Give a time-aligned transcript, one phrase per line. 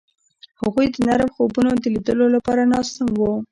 [0.61, 3.33] هغوی د نرم خوبونو د لیدلو لپاره ناست هم وو.